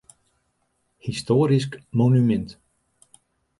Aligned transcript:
Histoarysk 1.09 1.71
monumint. 2.01 2.49